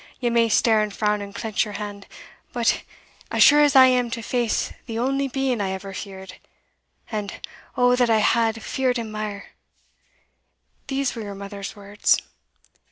ye 0.19 0.31
may 0.31 0.49
stare 0.49 0.81
and 0.81 0.95
frown 0.95 1.21
and 1.21 1.35
clench 1.35 1.63
your 1.63 1.75
hand; 1.75 2.07
but, 2.53 2.81
as 3.29 3.43
sure 3.43 3.59
as 3.61 3.75
I 3.75 3.85
am 3.85 4.09
to 4.09 4.23
face 4.23 4.73
the 4.87 4.97
only 4.97 5.27
Being 5.27 5.61
I 5.61 5.69
ever 5.73 5.93
feared 5.93 6.37
and, 7.11 7.35
oh 7.77 7.95
that 7.95 8.09
I 8.09 8.17
had 8.17 8.63
feared 8.63 8.97
him 8.97 9.11
mair! 9.11 9.49
these 10.87 11.13
were 11.13 11.21
your 11.21 11.35
mother's 11.35 11.75
words. 11.75 12.17